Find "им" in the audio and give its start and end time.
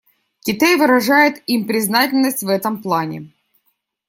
1.45-1.67